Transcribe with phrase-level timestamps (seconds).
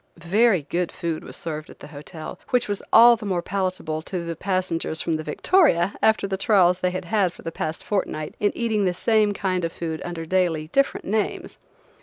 [0.17, 4.35] Very good food was served at the hotel–which was all the more palatable to the
[4.35, 8.51] passengers from the Victoria after the trials they had had for the past fortnight in
[8.57, 11.59] eating the same kind of food under daily different names.